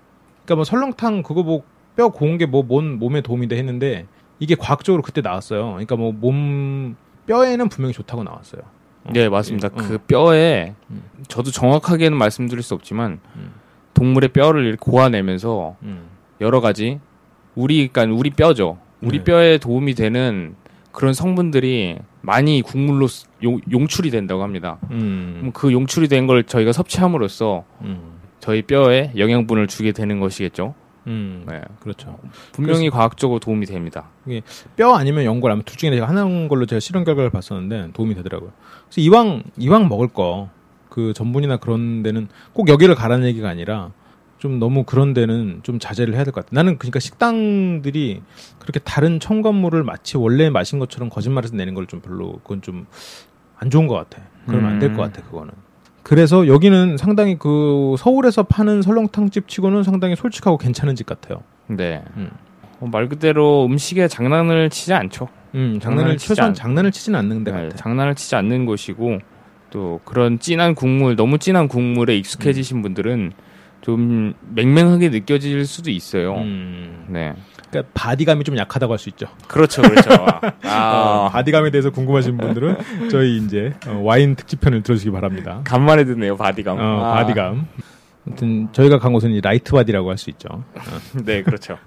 그러니까 0.46 0.56
뭐 0.56 0.64
설렁탕 0.64 1.24
그거 1.24 1.44
뭐 1.44 1.64
뼈 1.98 2.10
고운 2.10 2.38
게뭐뭔 2.38 3.00
몸에 3.00 3.22
도움이 3.22 3.48
돼 3.48 3.58
했는데 3.58 4.06
이게 4.40 4.56
과학적으로 4.56 5.02
그때 5.02 5.22
나왔어요. 5.22 5.70
그러니까 5.72 5.96
뭐 5.96 6.12
몸 6.12 6.96
뼈에는 7.26 7.70
분명히 7.70 7.94
좋다고 7.94 8.24
나왔어요. 8.24 8.62
어, 9.04 9.10
네, 9.14 9.28
맞습니다. 9.30 9.70
예, 9.70 9.80
어. 9.80 9.88
그 9.88 9.98
뼈에 10.00 10.74
음. 10.90 11.04
저도 11.28 11.52
정확하게는 11.52 12.18
말씀드릴 12.18 12.64
수 12.64 12.74
없지만 12.74 13.20
음. 13.36 13.52
동물의 13.94 14.30
뼈를 14.30 14.64
이렇게 14.66 14.78
고아내면서 14.80 15.76
음. 15.84 16.08
여러 16.40 16.62
가지 16.62 17.00
우리 17.56 17.88
그러니까 17.88 18.16
우리 18.18 18.30
뼈죠. 18.30 18.78
우리 19.02 19.20
네. 19.20 19.24
뼈에 19.24 19.58
도움이 19.58 19.96
되는 19.96 20.56
그런 20.92 21.14
성분들이 21.14 21.98
많이 22.22 22.62
국물로 22.62 23.08
쓰- 23.08 23.26
용, 23.44 23.60
용출이 23.72 24.10
된다고 24.10 24.44
합니다. 24.44 24.78
음. 24.92 25.36
그럼 25.40 25.52
그 25.54 25.72
용출이 25.72 26.08
된 26.08 26.28
걸 26.28 26.44
저희가 26.44 26.72
섭취함으로써 26.72 27.64
음. 27.82 28.18
저희 28.40 28.62
뼈에 28.62 29.12
영양분을 29.18 29.68
주게 29.68 29.92
되는 29.92 30.20
것이겠죠. 30.20 30.76
음. 31.08 31.46
네. 31.48 31.62
그렇죠. 31.80 32.20
분명히 32.52 32.90
과학적으로 32.90 33.40
도움이 33.40 33.66
됩니다. 33.66 34.10
뼈 34.76 34.94
아니면 34.96 35.24
연골 35.26 35.50
아니면 35.52 35.64
둘 35.66 35.78
중에 35.78 35.92
제가 35.92 36.08
하나인 36.08 36.48
걸로 36.48 36.66
제가 36.66 36.80
실험 36.80 37.04
결과를 37.04 37.30
봤었는데 37.30 37.92
도움이 37.94 38.14
되더라고요. 38.16 38.52
그래서 38.90 39.02
이왕 39.02 39.44
이왕 39.58 39.88
먹을 39.90 40.08
거 40.10 40.50
그 40.90 41.14
전분이나 41.14 41.58
그런 41.58 42.02
데는 42.02 42.28
꼭 42.54 42.70
여기를 42.70 42.96
가라는 42.96 43.28
얘기가 43.28 43.48
아니라 43.48 43.92
좀 44.40 44.58
너무 44.58 44.84
그런 44.84 45.14
데는 45.14 45.60
좀 45.62 45.78
자제를 45.78 46.16
해야 46.16 46.24
될 46.24 46.34
것 46.34 46.44
같아. 46.46 46.56
나는 46.56 46.80
그러니까 46.80 47.00
식당들이 47.00 48.22
그렇게 48.58 48.80
다른 48.80 49.20
첨가물을 49.20 49.84
마치 49.84 50.18
원래 50.18 50.50
마신 50.50 50.80
것처럼 50.80 51.10
거짓말해서 51.10 51.56
내는 51.56 51.76
걸 51.76 51.86
좀 51.88 52.02
별로 52.02 52.34
그건 52.44 52.62
좀 52.64 52.88
안 53.60 53.70
좋은 53.70 53.88
것 53.88 53.96
같아. 53.96 54.24
그러면 54.48 54.72
안될것 54.74 54.98
음. 55.00 55.02
같아 55.12 55.22
그거는. 55.28 55.52
그래서 56.08 56.48
여기는 56.48 56.96
상당히 56.96 57.38
그 57.38 57.96
서울에서 58.00 58.44
파는 58.44 58.82
설렁탕 58.82 59.30
집 59.30 59.50
치고는 59.50 59.84
상당히 59.84 60.16
솔직하고 60.16 60.58
괜찮은 60.58 60.96
집 60.96 61.06
같아요. 61.06 61.44
네. 61.68 62.02
음. 62.16 62.30
어, 62.80 62.88
말 62.90 63.10
그대로 63.10 63.66
음식에 63.66 64.08
장난을 64.08 64.70
치지 64.70 64.94
않죠. 64.94 65.28
음, 65.56 65.80
장난을 65.82 65.82
장난을 65.82 66.18
치지 66.18 66.28
최소한 66.30 66.50
않- 66.52 66.54
장난을 66.56 66.92
치진 66.92 67.14
않는 67.16 67.44
데 67.44 67.52
네. 67.52 67.70
장난을 67.76 68.16
치지 68.16 68.36
않는 68.38 68.66
곳이고 68.66 69.18
또 69.70 70.00
그런 70.06 70.40
진한 70.40 70.76
국물, 70.76 71.18
너무 71.18 71.40
진한 71.40 71.68
국물에 71.68 72.16
익숙해지신 72.16 72.82
분들은 72.84 73.34
좀 73.82 74.34
맹맹하게 74.56 75.10
느껴질 75.10 75.66
수도 75.66 75.92
있어요. 75.92 76.36
음. 76.36 77.06
네. 77.10 77.34
그러니까 77.70 77.92
바디감이 77.94 78.44
좀 78.44 78.58
약하다고 78.58 78.94
할 78.94 78.98
수 79.00 79.10
있죠. 79.10 79.28
그렇죠, 79.48 79.82
그렇죠. 79.82 80.10
어, 80.14 80.52
아, 80.64 81.30
바디감에 81.32 81.70
대해서 81.72 81.90
궁금하신 81.92 82.38
분들은 82.38 83.10
저희 83.12 83.38
이제 83.38 83.74
어, 83.88 84.00
와인 84.04 84.36
특집편을 84.36 84.84
들어주시기 84.84 85.12
바랍니다. 85.12 85.62
간만에 85.64 86.06
듣네요, 86.06 86.38
바디감. 86.38 86.78
어, 86.80 86.82
아, 87.06 87.14
바디감. 87.16 87.68
아무튼 88.28 88.68
저희가 88.74 89.00
간 89.00 89.14
곳은 89.14 89.32
이 89.32 89.40
light 89.42 89.72
body라고 89.72 90.10
할 90.10 90.18
수 90.18 90.30
있죠. 90.32 90.48
네, 91.26 91.44
그렇죠. 91.44 91.78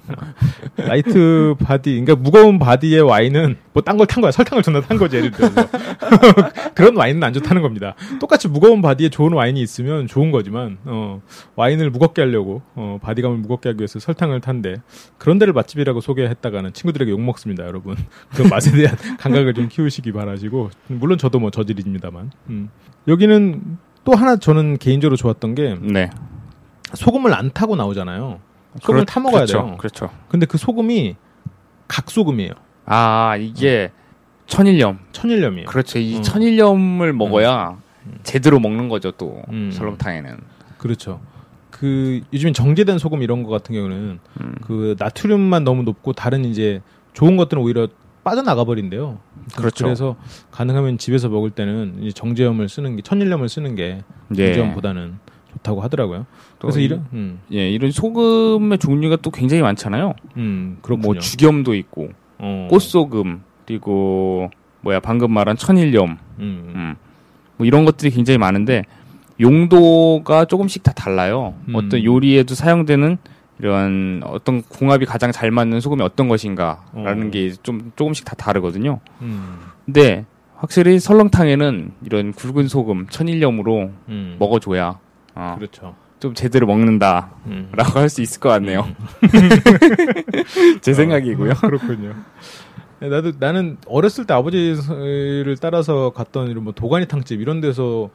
light 0.76 1.55
body, 1.59 2.00
그러니까 2.00 2.14
무거운 2.16 2.59
body의 2.59 3.02
와인은 3.02 3.56
뭐 3.73 3.82
딴 3.82 3.97
걸 3.97 4.06
탄 4.06 4.20
거야. 4.23 4.30
설탕을 4.30 4.62
존나 4.62 4.80
탄 4.80 4.97
거지 4.97 5.16
예를 5.16 5.30
들어서 5.30 5.68
그런 6.75 6.97
와인은 6.97 7.23
안 7.23 7.32
좋다는 7.32 7.61
겁니다. 7.62 7.94
똑같이 8.20 8.49
무거운 8.49 8.80
body에 8.83 9.09
좋은 9.11 9.32
와인이 9.32 9.61
있으면 9.61 10.06
좋은 10.06 10.30
거지만 10.30 10.78
어, 10.85 11.20
와인을 11.56 11.90
무겁게 11.90 12.23
하려고 12.23 12.62
어, 12.75 12.99
body감을 13.02 13.37
무겁게 13.38 13.68
하기 13.70 13.80
위해서 13.80 13.99
설탕을 13.99 14.40
탄데 14.40 14.76
그런 15.18 15.38
데를 15.38 15.52
맛집이라고 15.52 16.00
소개했다가는 16.00 16.73
친구들에게 16.73 17.11
욕 17.11 17.20
먹습니다, 17.20 17.64
여러분. 17.66 17.97
그 18.35 18.42
맛에 18.42 18.70
대한 18.73 18.97
감각을 19.18 19.54
좀 19.54 19.68
키우시기 19.68 20.12
바라시고 20.12 20.70
물론 20.88 21.18
저도 21.18 21.38
뭐 21.38 21.50
저질입니다만 21.50 22.30
음. 22.49 22.70
여기는 23.09 23.78
또 24.04 24.14
하나 24.14 24.37
저는 24.37 24.78
개인적으로 24.78 25.16
좋았던 25.16 25.54
게 25.54 25.76
네. 25.80 26.11
소금을 26.95 27.35
안 27.35 27.50
타고 27.52 27.76
나오잖아요. 27.76 28.40
소금을 28.80 29.00
그렇- 29.00 29.04
타 29.04 29.21
먹어야 29.21 29.45
그렇죠, 29.45 29.52
돼요. 29.64 29.76
그렇죠. 29.78 30.11
근데 30.28 30.47
그 30.47 30.59
소금이 30.59 31.16
각소금이에요. 31.88 32.52
아, 32.87 33.37
이게 33.38 33.90
천일염. 34.47 34.99
천일염이에요. 35.12 35.66
그렇죠. 35.66 35.99
이 35.99 36.16
음. 36.16 36.23
천일염을 36.23 37.12
먹어야 37.12 37.78
제대로 38.23 38.59
먹는 38.59 38.88
거죠, 38.88 39.11
또. 39.12 39.42
음. 39.50 39.71
설렁탕에는. 39.73 40.38
그렇죠. 40.78 41.21
그 41.71 42.21
요즘 42.33 42.52
정제된 42.52 42.99
소금 42.99 43.23
이런 43.23 43.42
거 43.42 43.50
같은 43.50 43.75
경우는 43.75 44.19
음. 44.40 44.54
그 44.62 44.97
나트륨만 44.99 45.64
너무 45.64 45.83
높고 45.83 46.12
다른 46.12 46.45
이제 46.45 46.80
좋은 47.12 47.37
것들은 47.37 47.62
오히려 47.62 47.88
빠져나가 48.25 48.65
버린대요. 48.65 49.19
그렇죠. 49.57 49.85
그래서 49.85 50.17
가능하면 50.50 50.99
집에서 50.99 51.29
먹을 51.29 51.50
때는 51.50 52.11
정제염을 52.15 52.69
쓰는 52.69 52.97
게 52.97 53.03
천일염을 53.03 53.49
쓰는 53.49 53.75
게 53.75 54.03
예. 54.37 54.47
정제염보다는 54.55 55.15
좋다고 55.53 55.81
하더라고요. 55.81 56.27
또 56.59 56.69
그래서 56.69 56.81
이- 56.81 56.85
이런 56.85 57.07
음, 57.12 57.41
예, 57.53 57.69
이런 57.71 57.91
소금의 57.91 58.79
종류가 58.79 59.17
또 59.17 59.31
굉장히 59.31 59.62
많잖아요. 59.62 60.15
음 60.37 60.79
그렇군요. 60.83 61.07
뭐 61.07 61.19
죽염도 61.19 61.75
있고, 61.75 62.11
어, 62.39 62.69
꽃소금, 62.71 63.43
그리고 63.67 64.50
뭐야 64.83 65.00
방금 65.00 65.33
말한 65.33 65.57
천일염, 65.57 66.11
음, 66.39 66.73
음. 66.75 66.95
뭐 67.57 67.67
이런 67.67 67.85
것들이 67.85 68.11
굉장히 68.11 68.39
많은데 68.39 68.85
용도가 69.41 70.45
조금씩 70.45 70.83
다 70.83 70.93
달라요. 70.93 71.55
음. 71.69 71.75
어떤 71.75 72.05
요리에도 72.05 72.55
사용되는 72.55 73.19
이런 73.61 74.23
어떤 74.25 74.62
궁합이 74.62 75.05
가장 75.05 75.33
잘 75.33 75.50
맞는 75.50 75.81
소금이 75.81 76.02
어떤 76.02 76.29
것인가라는 76.29 77.29
어. 77.29 77.31
게좀 77.31 77.93
조금씩 77.97 78.25
다 78.25 78.35
다르거든요. 78.35 79.00
음, 79.21 79.59
근데 79.85 80.25
확실히 80.57 80.99
설렁탕에는 80.99 81.93
이런 82.05 82.33
굵은 82.33 82.69
소금 82.69 83.07
천일염으로 83.09 83.90
음. 84.09 84.37
먹어줘야 84.38 84.99
어, 85.35 85.55
그렇죠. 85.59 85.95
좀 86.19 86.35
제대로 86.35 86.67
먹는다라고 86.67 87.31
음. 87.47 87.73
할수 87.76 88.23
있을 88.23 88.40
것 88.40 88.49
같네요. 88.50 88.88
제 90.81 90.93
생각이고요. 90.93 91.52
어, 91.52 91.55
그렇군요. 91.55 92.14
나도 93.00 93.33
나는 93.38 93.79
어렸을 93.87 94.26
때 94.26 94.35
아버지를 94.35 95.57
따라서 95.61 96.11
갔던 96.11 96.50
이런 96.50 96.64
뭐 96.64 96.75
도가니탕집 96.75 97.40
이런 97.40 97.62
데서 97.62 98.11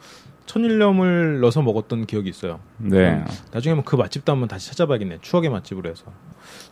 천일염을 0.46 1.40
넣어서 1.42 1.62
먹었던 1.62 2.06
기억이 2.06 2.30
있어요. 2.30 2.60
네. 2.78 3.24
나중에 3.52 3.74
뭐그 3.75 3.96
맛집도 3.96 4.32
한번 4.32 4.48
다시 4.48 4.68
찾아봐야겠네. 4.70 5.20
추억의 5.22 5.50
맛집으로 5.50 5.90
해서. 5.90 6.06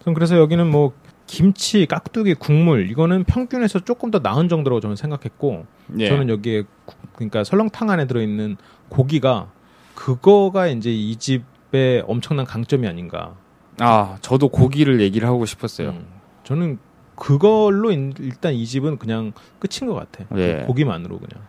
전 0.03 0.13
그래서 0.13 0.37
여기는 0.37 0.69
뭐 0.69 0.93
김치, 1.25 1.85
깍두기, 1.85 2.35
국물 2.35 2.89
이거는 2.91 3.23
평균에서 3.23 3.79
조금 3.79 4.11
더 4.11 4.19
나은 4.19 4.49
정도라고 4.49 4.79
저는 4.79 4.95
생각했고 4.95 5.65
예. 5.99 6.07
저는 6.09 6.29
여기에 6.29 6.63
구- 6.85 6.95
그러니까 7.15 7.43
설렁탕 7.43 7.89
안에 7.89 8.05
들어 8.07 8.21
있는 8.21 8.57
고기가 8.89 9.49
그거가 9.95 10.67
이제 10.67 10.91
이 10.91 11.15
집의 11.15 12.03
엄청난 12.07 12.45
강점이 12.45 12.87
아닌가. 12.87 13.35
아, 13.79 14.17
저도 14.21 14.49
고기를 14.49 15.01
얘기를 15.01 15.27
하고 15.27 15.45
싶었어요. 15.45 15.89
음, 15.89 16.05
저는 16.43 16.77
그걸로 17.15 17.91
인- 17.91 18.13
일단 18.19 18.53
이 18.53 18.65
집은 18.65 18.97
그냥 18.97 19.33
끝인 19.59 19.89
것 19.89 19.95
같아. 19.95 20.25
예. 20.37 20.59
그 20.61 20.67
고기만으로 20.67 21.17
그냥. 21.19 21.43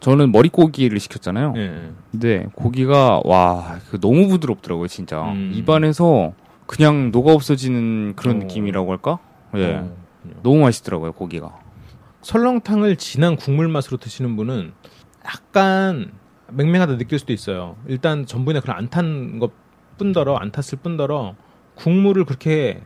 저는 0.00 0.32
머리고기를 0.32 0.98
시켰잖아요. 0.98 1.54
예, 1.56 1.60
예. 1.60 1.90
근데 2.10 2.46
고기가 2.54 3.20
와, 3.24 3.78
그 3.90 4.00
너무 4.00 4.28
부드럽더라고요, 4.28 4.88
진짜. 4.88 5.20
음. 5.32 5.52
입안에서 5.54 6.32
그냥 6.66 7.10
녹아 7.10 7.32
없어지는 7.34 8.14
그런 8.16 8.36
어. 8.36 8.38
느낌이라고 8.40 8.90
할까? 8.90 9.18
예. 9.56 9.74
어. 9.76 9.90
너무 10.42 10.60
맛있더라고요, 10.60 11.12
고기가. 11.12 11.54
설렁탕을 12.22 12.96
진한 12.96 13.36
국물 13.36 13.68
맛으로 13.68 13.96
드시는 13.98 14.36
분은 14.36 14.72
약간 15.26 16.12
맹맹하다 16.48 16.96
느낄 16.98 17.18
수도 17.18 17.32
있어요. 17.32 17.76
일단 17.86 18.26
전분에 18.26 18.60
그런 18.60 18.76
안 18.76 18.88
탄 18.88 19.38
것 19.38 19.52
뿐더러 19.98 20.36
안 20.36 20.50
탔을 20.50 20.78
뿐더러 20.82 21.34
국물을 21.74 22.24
그렇게 22.24 22.80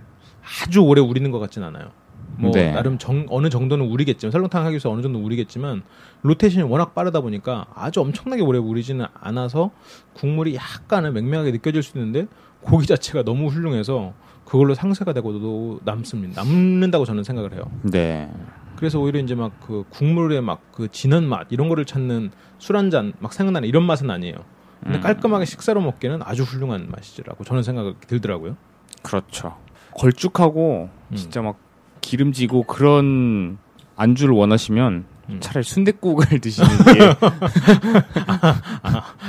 아주 0.62 0.80
오래 0.80 1.00
우리는 1.00 1.30
것 1.30 1.38
같진 1.38 1.62
않아요. 1.62 1.90
뭐 2.38 2.50
네. 2.53 2.73
나름 2.73 2.99
정, 2.99 3.26
어느 3.31 3.49
정도는 3.49 3.87
우리겠지만 3.87 4.31
설렁탕 4.33 4.62
하기 4.64 4.73
위해서 4.73 4.91
어느 4.91 5.03
정도 5.03 5.21
우리겠지만 5.23 5.83
로테이션이 6.23 6.69
워낙 6.69 6.95
빠르다 6.95 7.21
보니까 7.21 7.67
아주 7.75 8.00
엄청나게 8.00 8.43
오래 8.43 8.59
우리지는 8.59 9.07
않아서 9.14 9.71
국물이 10.14 10.55
약간은 10.55 11.12
맹맹하게 11.14 11.53
느껴질 11.53 11.83
수 11.83 11.97
있는데 11.99 12.26
고기 12.61 12.87
자체가 12.87 13.23
너무 13.25 13.49
훌륭해서 13.49 14.12
그걸로 14.45 14.75
상세가 14.75 15.12
되고도 15.12 15.81
남습니다. 15.85 16.43
남는다고 16.43 17.05
저는 17.05 17.25
생각을 17.25 17.53
해요. 17.55 17.62
네. 17.83 18.31
그래서 18.76 18.99
오히려 19.00 19.21
이제 19.21 19.35
막 19.35 19.53
그 19.67 19.85
국물의 19.91 20.41
막 20.43 20.61
그 20.73 20.88
진한 20.91 21.25
맛 21.25 21.47
이런 21.50 21.69
거를 21.69 21.85
찾는 21.85 22.31
술 22.59 22.76
한 22.76 22.91
잔 22.91 23.12
막 23.21 23.33
생각나는 23.33 23.69
이런 23.69 23.85
맛은 23.85 24.11
아니에요. 24.11 24.35
근데 24.83 24.99
음. 24.99 25.00
깔끔하게 25.00 25.45
식사로 25.47 25.81
먹기는 25.81 26.21
아주 26.23 26.43
훌륭한 26.43 26.88
맛이라고 26.91 27.45
저는 27.45 27.62
생각이 27.62 27.95
들더라고요. 28.07 28.57
그렇죠. 29.03 29.57
걸쭉하고 29.95 30.91
음. 31.11 31.17
진짜 31.17 31.41
막 31.41 31.57
기름지고 32.05 32.65
그런 32.65 33.59
안주를 33.97 34.35
원하시면 34.35 35.05
음. 35.31 35.37
차라리 35.41 35.65
순댓국을 35.65 36.27
드시는 36.41 36.69
게 36.69 37.15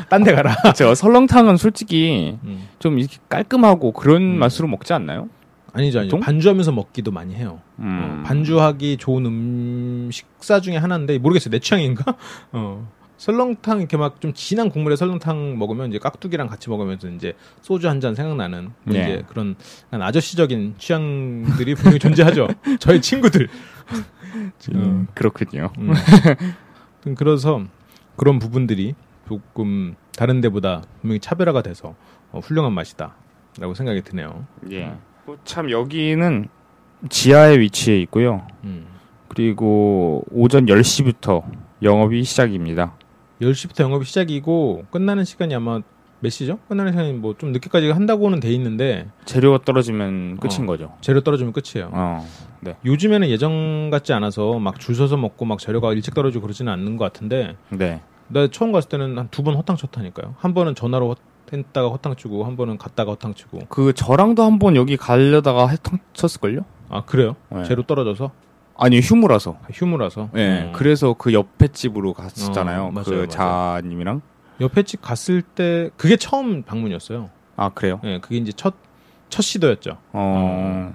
딴데 0.10 0.34
가라. 0.36 0.56
저 0.76 0.94
설렁탕은 0.94 1.58
솔직히 1.58 2.38
음. 2.44 2.68
좀 2.80 3.00
이렇게 3.00 3.18
깔끔하고 3.30 3.94
그런 3.94 4.22
음. 4.22 4.40
맛으로 4.40 4.68
먹지 4.68 4.94
않나요? 4.94 5.30
아니죠, 5.74 6.00
아니죠. 6.00 6.16
보통? 6.18 6.26
반주하면서 6.26 6.72
먹기도 6.72 7.12
많이 7.12 7.36
해요. 7.36 7.60
음. 7.80 8.20
어, 8.22 8.24
반주하기 8.28 8.98
좋은 8.98 9.26
음 9.26 10.10
식사 10.12 10.60
중에 10.62 10.78
하나인데 10.78 11.18
모르겠어요. 11.18 11.52
내 11.52 11.60
취향인가? 11.60 12.16
어. 12.54 12.88
설렁탕 13.18 13.80
이렇게 13.80 13.98
막 13.98 14.20
좀 14.20 14.34
진한 14.34 14.70
국물에 14.70 14.96
설렁탕 14.96 15.58
먹으면 15.58 15.90
이제 15.90 16.00
깍두기랑 16.00 16.48
같이 16.48 16.70
먹으면서 16.70 17.08
이제 17.10 17.34
소주 17.62 17.88
한 17.90 18.02
잔 18.02 18.14
생각나는 18.16 18.72
뭐 18.84 18.94
네. 18.94 19.02
이제 19.02 19.24
그런 19.28 19.56
아저씨적인 19.92 20.76
취향들이 20.78 21.76
분명히 21.76 22.00
존재하죠. 22.00 22.48
저의 22.80 23.02
친구들. 23.02 23.48
음, 24.74 25.08
그렇군요. 25.14 25.72
음. 25.78 25.94
그래서 27.18 27.64
그런 28.16 28.40
부분들이 28.40 28.96
조금 29.28 29.96
다른 30.18 30.42
데보다 30.42 30.82
분명히 31.02 31.20
차별화가 31.20 31.62
돼서 31.62 31.96
어, 32.32 32.40
훌륭한 32.40 32.74
맛이다라고 32.74 33.74
생각이 33.76 34.02
드네요. 34.02 34.46
예. 34.72 34.94
뭐참 35.26 35.72
여기는 35.72 36.48
지하에 37.10 37.60
위치해 37.60 38.00
있고요. 38.02 38.46
음. 38.64 38.88
그리고 39.28 40.24
오전 40.32 40.66
10시부터 40.66 41.44
영업이 41.82 42.24
시작입니다. 42.24 42.96
10시부터 43.52 43.82
영업이 43.84 44.06
시작이고 44.06 44.86
끝나는 44.92 45.24
시간이 45.24 45.54
아마 45.56 45.82
몇 46.22 46.30
시죠? 46.30 46.60
끝나는 46.68 46.92
시간이 46.94 47.14
뭐 47.14 47.34
좀 47.38 47.52
늦게까지 47.52 47.92
한다고는 47.92 48.40
돼 48.40 48.52
있는데 48.54 49.08
재료가 49.26 49.60
떨어지면 49.66 50.38
끝인 50.38 50.64
어. 50.64 50.66
거죠. 50.66 50.94
재료 51.02 51.22
떨어지면 51.22 51.54
끝이에요. 51.54 51.90
어. 51.94 52.26
요즘에는 52.86 53.30
예전 53.30 53.90
같지 53.92 54.12
않아서 54.14 54.58
막 54.60 54.80
줄 54.80 54.96
서서 54.96 55.18
먹고 55.18 55.46
막 55.46 55.60
재료가 55.60 55.94
일찍 55.94 56.14
떨어지고 56.16 56.44
그러지는 56.44 56.72
않는 56.74 56.98
것 56.98 57.04
같은데 57.06 57.56
네. 57.70 58.02
나 58.28 58.48
처음 58.48 58.72
갔을 58.72 58.90
때는 58.90 59.18
한 59.20 59.28
두 59.30 59.44
번 59.44 59.56
허탕 59.56 59.76
쳤다니까요. 59.76 60.36
한 60.40 60.54
번은 60.56 60.74
전화로 60.74 61.10
허- 61.10 61.16
했다가 61.54 61.90
허탕 61.90 62.16
치고 62.16 62.44
한 62.44 62.56
번은 62.58 62.80
갔다가 62.80 63.12
허탕 63.12 63.36
치고. 63.36 63.60
그 63.70 63.94
저랑도 63.94 64.42
한 64.44 64.58
번 64.58 64.76
여기 64.76 64.98
가려다가 64.98 65.68
해탕 65.68 66.00
쳤을걸요? 66.14 66.62
아 66.90 67.04
그래요? 67.06 67.36
네. 67.50 67.64
재료 67.66 67.84
떨어져서 67.84 68.32
아니 68.78 69.00
휴무라서. 69.00 69.58
아, 69.62 69.68
휴무라서. 69.74 70.30
예. 70.36 70.70
어. 70.70 70.72
그래서 70.76 71.16
그 71.18 71.34
옆에 71.34 71.68
집으로 71.70 72.14
갔었잖아요. 72.14 72.86
어, 72.86 72.92
맞아요, 72.92 73.22
그. 73.22 73.28
자님이랑. 73.28 74.22
옆에 74.62 74.84
집 74.84 75.02
갔을 75.02 75.42
때 75.42 75.90
그게 75.98 76.16
처음 76.18 76.64
방문이었어요. 76.64 77.30
아 77.58 77.70
그래요? 77.70 78.00
예, 78.04 78.20
그게 78.20 78.38
이제 78.38 78.52
첫첫 78.54 79.42
시도였죠. 79.42 79.98
어, 80.14 80.94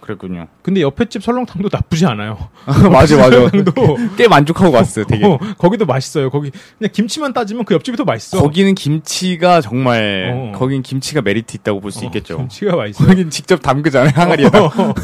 그랬군요. 0.00 0.46
근데 0.62 0.80
옆에 0.80 1.06
집 1.06 1.22
설렁탕도 1.22 1.68
나쁘지 1.72 2.06
않아요. 2.06 2.36
맞아 2.90 3.16
맞아. 3.16 3.30
설렁탕도 3.30 3.72
꽤 4.16 4.28
만족하고 4.28 4.74
왔어요. 4.74 5.04
되게. 5.06 5.24
어, 5.26 5.38
거기도 5.58 5.86
맛있어요. 5.86 6.30
거기 6.30 6.50
그냥 6.78 6.90
김치만 6.92 7.32
따지면 7.32 7.64
그 7.64 7.74
옆집이 7.74 7.96
더 7.96 8.04
맛있어. 8.04 8.40
거기는 8.40 8.74
김치가 8.74 9.60
정말 9.60 10.32
어. 10.54 10.58
거긴 10.58 10.82
김치가 10.82 11.20
메리트 11.20 11.56
있다고 11.56 11.80
볼수 11.80 12.00
어, 12.00 12.02
있겠죠. 12.06 12.36
김치가 12.38 12.76
맛있어. 12.76 13.04
거긴 13.06 13.30
직접 13.30 13.60
담그잖아요 13.60 14.12
항아리에다. 14.14 14.64
어, 14.66 14.94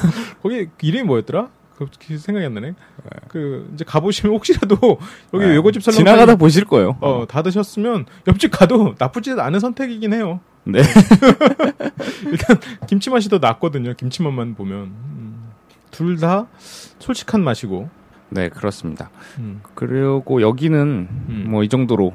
거기 0.43 0.69
이름이 0.81 1.05
뭐였더라? 1.05 1.49
그 1.79 2.17
생각이 2.19 2.47
안 2.47 2.55
나네. 2.55 2.75
그 3.29 3.69
이제 3.75 3.85
가보시면 3.85 4.35
혹시라도 4.35 4.77
여기 5.35 5.45
네. 5.45 5.53
외고집 5.53 5.83
설렁탕 5.83 6.05
지나가다 6.05 6.37
보실 6.37 6.65
거예요. 6.65 6.97
어, 7.01 7.27
다 7.29 7.43
드셨으면 7.43 8.07
옆집 8.27 8.51
가도 8.51 8.95
나쁘지 8.99 9.33
않은 9.33 9.61
선택이긴 9.61 10.15
해요. 10.15 10.41
네. 10.65 10.81
일단 12.27 12.59
김치 12.89 13.11
맛이 13.11 13.29
더 13.29 13.39
낫거든요. 13.39 13.95
김치 13.95 14.23
맛만 14.23 14.55
보면 14.55 14.79
음, 14.79 15.51
둘다 15.91 16.47
솔직한 16.99 17.45
맛이고. 17.45 17.89
네 18.29 18.49
그렇습니다. 18.49 19.11
음. 19.39 19.61
그리고 19.75 20.43
여기는 20.43 21.09
음. 21.29 21.45
뭐이 21.49 21.69
정도로 21.69 22.13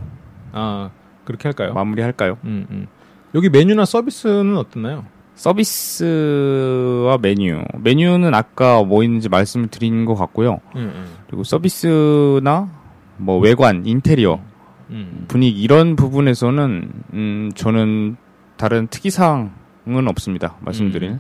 아 0.52 0.90
그렇게 1.24 1.48
할까요? 1.48 1.74
마무리할까요? 1.74 2.38
음, 2.44 2.66
음. 2.70 2.88
여기 3.34 3.50
메뉴나 3.50 3.86
서비스는 3.86 4.58
어떻나요? 4.58 5.06
서비스와 5.42 7.18
메뉴. 7.20 7.64
메뉴는 7.80 8.36
아까 8.36 8.84
뭐 8.84 9.04
있는지 9.04 9.28
말씀을 9.28 9.70
드린 9.70 10.06
것 10.06 10.14
같고요. 10.14 10.60
음, 10.76 10.92
음, 10.96 11.06
그리고 11.26 11.44
서비스나 11.44 12.70
뭐 13.18 13.40
외관, 13.40 13.88
인테리어, 13.88 14.40
음. 14.92 15.26
분위기 15.28 15.60
이런 15.60 15.96
부분에서는 15.96 16.92
음 17.14 17.52
저는 17.56 18.18
다른 18.56 18.86
특이사항은 18.88 20.08
없습니다. 20.10 20.58
말씀드린. 20.60 21.20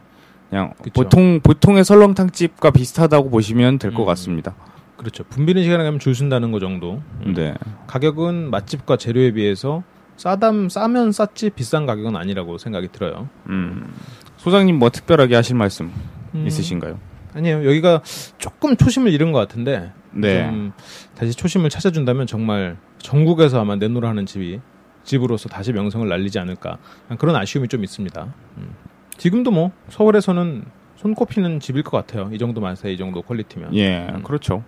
그냥 0.52 0.66
음. 0.66 0.84
그쵸. 0.84 1.02
보통 1.02 1.40
보통의 1.40 1.84
설렁탕 1.84 2.30
집과 2.30 2.70
비슷하다고 2.70 3.32
보시면 3.32 3.80
될것 3.80 4.02
음. 4.02 4.06
같습니다. 4.06 4.54
그렇죠. 4.98 5.24
분비는 5.24 5.64
시간에 5.64 5.84
가면 5.84 6.00
줄 6.00 6.14
쓴다는 6.14 6.52
거 6.52 6.60
정도. 6.60 7.02
음. 7.26 7.34
네. 7.34 7.56
가격은 7.88 8.52
맛집과 8.52 8.98
재료에 8.98 9.32
비해서 9.32 9.82
싸담 10.22 10.70
싸면 10.70 11.14
쌌지 11.14 11.50
비싼 11.50 11.88
가격은 11.88 12.16
아니라고 12.16 12.60
생각이 12.60 12.90
들어요. 12.92 13.28
음. 13.50 13.92
소장님 14.38 14.78
뭐 14.78 14.92
특별하게 14.92 15.34
하실 15.34 15.56
말씀 15.56 15.92
음, 16.36 16.46
있으신가요? 16.46 17.00
아니에요. 17.34 17.66
여기가 17.66 18.04
조금 18.38 18.76
초심을 18.76 19.12
잃은 19.14 19.32
것 19.32 19.40
같은데 19.40 19.92
네. 20.12 20.46
좀 20.46 20.74
다시 21.16 21.34
초심을 21.34 21.72
찾아준다면 21.72 22.28
정말 22.28 22.78
전국에서 23.00 23.62
아마 23.62 23.76
내노라 23.78 24.10
하는 24.10 24.28
집이 24.28 24.60
집으로서 25.04 25.50
다시 25.50 25.74
명성을 25.74 26.08
날리지 26.08 26.38
않을까 26.38 26.78
그런 27.18 27.36
아쉬움이 27.36 27.68
좀 27.68 27.84
있습니다. 27.84 28.32
음. 28.58 28.76
지금도 29.18 29.50
뭐 29.50 29.72
서울에서는 29.90 30.66
손꼽히는 30.98 31.60
집일 31.60 31.82
것 31.82 31.98
같아요. 31.98 32.30
이 32.32 32.38
정도 32.38 32.62
맛에 32.62 32.94
이 32.94 32.98
정도 32.98 33.24
퀄리티면. 33.24 33.76
예, 33.76 34.08
음. 34.14 34.22
그렇죠. 34.22 34.64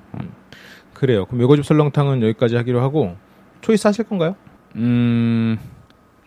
그래요. 0.95 1.25
그럼 1.25 1.41
외고집 1.41 1.63
설렁탕은 1.63 2.23
여기까지 2.23 2.55
하기로 2.55 2.81
하고 2.81 3.15
초이스 3.61 3.85
하실 3.85 4.05
건가요? 4.05 4.35
음, 4.75 5.57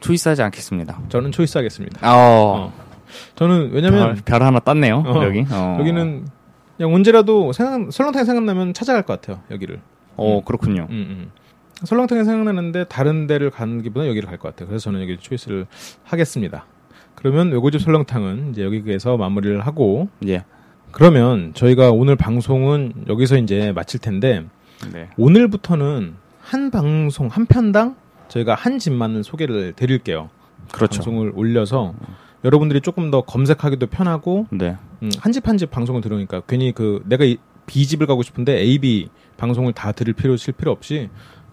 초이스하지 0.00 0.42
않겠습니다. 0.42 1.00
저는 1.08 1.32
초이스 1.32 1.58
하겠습니다. 1.58 2.00
어, 2.02 2.72
저는 3.34 3.70
왜냐면 3.72 4.14
별, 4.14 4.22
별 4.24 4.42
하나 4.42 4.58
땄네요. 4.60 5.02
어, 5.06 5.24
여기. 5.24 5.44
어. 5.50 5.76
여기는 5.80 6.26
그냥 6.76 6.94
언제라도 6.94 7.52
생각, 7.52 7.90
설렁탕이 7.92 8.24
생각나면 8.26 8.74
찾아갈 8.74 9.02
것 9.02 9.20
같아요. 9.20 9.42
여기를. 9.50 9.80
어 10.16 10.42
그렇군요. 10.44 10.86
음, 10.90 11.06
음. 11.10 11.30
설렁탕이 11.84 12.24
생각나는데 12.24 12.84
다른 12.84 13.26
데를 13.26 13.50
가는 13.50 13.82
기보다 13.82 14.06
여기를 14.08 14.28
갈 14.28 14.38
것 14.38 14.48
같아요. 14.50 14.68
그래서 14.68 14.84
저는 14.84 15.02
여기 15.02 15.18
초이스를 15.18 15.66
하겠습니다. 16.04 16.64
그러면 17.14 17.50
외고집 17.52 17.80
설렁탕은 17.82 18.50
이제 18.52 18.64
여기에서 18.64 19.16
마무리를 19.16 19.58
하고 19.66 20.08
예. 20.26 20.44
그러면 20.90 21.52
저희가 21.54 21.90
오늘 21.90 22.16
방송은 22.16 23.04
여기서 23.08 23.36
이제 23.38 23.72
마칠 23.72 24.00
텐데 24.00 24.44
네. 24.92 25.08
오늘부터는 25.18 26.14
한 26.40 26.70
방송 26.70 27.28
한 27.28 27.44
편당 27.46 27.96
저희가 28.28 28.54
한 28.54 28.78
집만을 28.78 29.24
소개를 29.24 29.72
드릴게요. 29.74 30.30
그렇죠. 30.72 30.98
방송을 31.02 31.32
올려서 31.34 31.94
여러분들이 32.44 32.80
조금 32.80 33.10
더 33.10 33.22
검색하기도 33.22 33.86
편하고 33.86 34.46
네. 34.50 34.76
음, 35.02 35.10
한집 35.18 35.48
한 35.48 35.56
집 35.58 35.70
방송을 35.70 36.00
들으니까 36.00 36.42
괜히 36.46 36.72
그 36.72 37.02
내가 37.06 37.24
이 37.24 37.38
B 37.66 37.86
집을 37.86 38.06
가고 38.06 38.22
싶은데 38.22 38.58
A, 38.58 38.78
B 38.78 39.08
방송을 39.36 39.72
다 39.72 39.92
들을 39.92 40.12
필요 40.12 40.36
실 40.36 40.54
필요 40.54 40.70
없이 40.70 41.08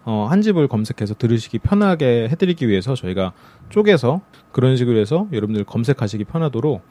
어, 0.06 0.28
한 0.30 0.42
집을 0.42 0.68
검색해서 0.68 1.16
들으시기 1.16 1.60
편하게 1.60 2.28
해드리기 2.30 2.68
위해서 2.68 2.94
저희가 2.96 3.32
쪼개서 3.70 4.22
그런 4.52 4.76
식으로 4.78 4.98
해서 5.00 5.28
여러분들 5.32 5.64
검색하시기 5.64 6.26
편하도록 6.26 6.82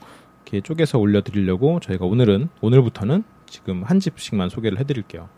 이렇게 0.47 0.61
쪼개서 0.63 0.99
올려드리려고 0.99 1.79
저희가 1.81 2.07
오늘은 2.07 2.49
오늘부터는 2.63 3.23
지금 3.47 3.83
한 3.85 4.01
집씩만 4.01 4.49
소개를 4.49 4.81
해드릴게요. 4.81 5.29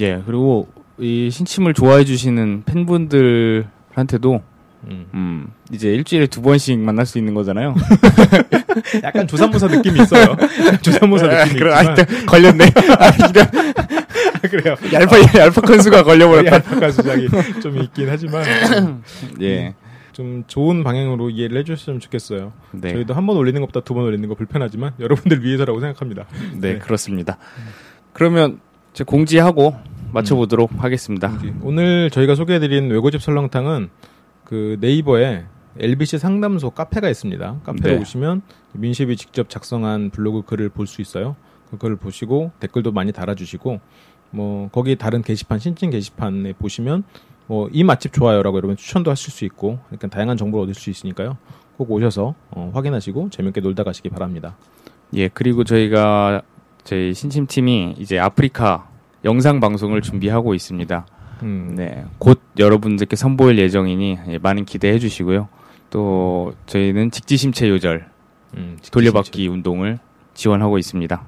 예. 0.00 0.22
그리고 0.24 0.68
이 0.98 1.28
신침을 1.30 1.74
좋아해 1.74 2.04
주시는 2.04 2.62
팬분들 2.64 3.68
한테도 4.00 4.42
음. 4.88 5.06
음, 5.14 5.48
이제 5.72 5.88
일주일에 5.92 6.26
두 6.26 6.42
번씩 6.42 6.78
만날 6.78 7.06
수 7.06 7.18
있는 7.18 7.34
거잖아요. 7.34 7.74
약간 9.02 9.26
조삼모사 9.26 9.68
느낌이 9.68 10.00
있어요. 10.02 10.36
약간 10.66 10.78
조삼모사 10.82 11.26
느낌이 11.26 11.58
그럼 11.58 11.74
아, 11.74 11.94
걸렸네. 12.26 12.64
아, 12.98 13.10
그래요. 14.48 14.76
얄파 14.92 15.16
얄파 15.38 15.60
컨수가 15.62 16.02
걸려버렸다. 16.04 16.56
약간 16.56 16.92
수작이 16.92 17.28
좀 17.62 17.78
있긴 17.82 18.08
하지만 18.08 18.44
예. 19.40 19.74
좀 20.12 20.44
좋은 20.46 20.84
방향으로 20.84 21.30
이해를 21.30 21.58
해주셨으면 21.58 21.98
좋겠어요. 22.00 22.52
네. 22.72 22.92
저희도 22.92 23.14
한 23.14 23.26
번 23.26 23.36
올리는 23.38 23.60
것보다 23.62 23.80
두 23.84 23.94
번 23.94 24.04
올리는 24.04 24.26
거 24.28 24.34
불편하지만 24.34 24.92
여러분들 25.00 25.42
위해서라고 25.42 25.80
생각합니다. 25.80 26.26
네, 26.54 26.74
네. 26.74 26.78
그렇습니다. 26.78 27.38
그러면 28.12 28.60
제 28.92 29.04
공지하고 29.04 29.74
맞춰보도록 30.12 30.82
하겠습니다. 30.82 31.32
오늘 31.62 32.10
저희가 32.10 32.34
소개해드린 32.34 32.90
외고집 32.90 33.20
설렁탕은 33.22 33.90
그 34.44 34.76
네이버에 34.80 35.44
LBC 35.78 36.18
상담소 36.18 36.70
카페가 36.70 37.08
있습니다. 37.10 37.60
카페에 37.64 37.94
네. 37.96 38.00
오시면 38.00 38.42
민식이 38.72 39.16
직접 39.16 39.50
작성한 39.50 40.10
블로그 40.10 40.42
글을 40.42 40.70
볼 40.70 40.86
수 40.86 41.02
있어요. 41.02 41.36
그걸 41.70 41.96
보시고 41.96 42.52
댓글도 42.60 42.92
많이 42.92 43.12
달아주시고 43.12 43.80
뭐 44.30 44.68
거기 44.70 44.96
다른 44.96 45.22
게시판 45.22 45.58
신진 45.58 45.90
게시판에 45.90 46.52
보시면 46.54 47.04
뭐 47.46 47.68
이 47.72 47.84
맛집 47.84 48.12
좋아요라고 48.12 48.56
여러분 48.56 48.76
추천도 48.76 49.10
하실 49.10 49.32
수 49.32 49.44
있고 49.44 49.78
그러니까 49.88 50.08
다양한 50.08 50.36
정보를 50.36 50.64
얻을 50.64 50.74
수 50.74 50.90
있으니까요. 50.90 51.36
꼭 51.76 51.90
오셔서 51.90 52.34
어, 52.50 52.70
확인하시고 52.72 53.30
재밌게 53.30 53.60
놀다 53.60 53.84
가시기 53.84 54.08
바랍니다. 54.08 54.56
예, 55.14 55.28
그리고 55.28 55.62
저희가 55.62 56.42
저희 56.84 57.12
신침팀이 57.12 57.96
이제 57.98 58.18
아프리카 58.18 58.88
영상 59.26 59.58
방송을 59.58 60.02
준비하고 60.02 60.54
있습니다. 60.54 61.06
음, 61.42 61.74
네, 61.76 62.04
곧 62.18 62.40
여러분들께 62.58 63.16
선보일 63.16 63.58
예정이니 63.58 64.18
예, 64.28 64.38
많은 64.38 64.64
기대해 64.64 65.00
주시고요. 65.00 65.48
또 65.90 66.54
저희는 66.66 67.10
직지심체 67.10 67.68
요절 67.68 68.06
음, 68.56 68.78
돌려받기 68.92 69.48
운동을 69.48 69.98
지원하고 70.34 70.78
있습니다. 70.78 71.24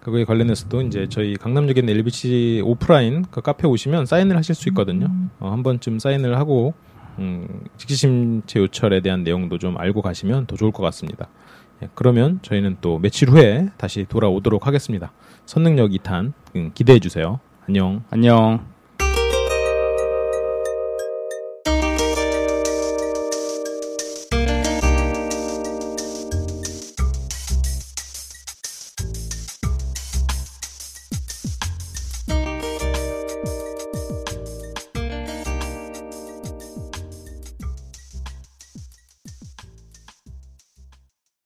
그거에 0.00 0.24
관련해서도 0.24 0.82
이제 0.82 1.06
저희 1.10 1.34
강남역에 1.34 1.80
있는 1.80 1.94
LBC 1.94 2.62
오프라인 2.64 3.26
그 3.30 3.42
카페 3.42 3.66
오시면 3.66 4.06
사인을 4.06 4.36
하실 4.36 4.54
수 4.54 4.70
있거든요. 4.70 5.08
어, 5.38 5.50
한 5.50 5.62
번쯤 5.62 5.98
사인을 5.98 6.38
하고 6.38 6.72
음, 7.18 7.64
직지심체 7.76 8.60
요철에 8.60 9.00
대한 9.00 9.24
내용도 9.24 9.58
좀 9.58 9.76
알고 9.76 10.00
가시면 10.00 10.46
더 10.46 10.56
좋을 10.56 10.72
것 10.72 10.82
같습니다. 10.84 11.28
예, 11.82 11.88
그러면 11.94 12.38
저희는 12.40 12.78
또 12.80 12.98
며칠 12.98 13.28
후에 13.28 13.68
다시 13.76 14.06
돌아오도록 14.08 14.66
하겠습니다. 14.66 15.12
선능력 15.46 15.90
2탄 15.90 16.32
음, 16.56 16.70
기대해 16.74 16.98
주세요. 16.98 17.40
안녕. 17.68 18.02
안녕. 18.10 18.75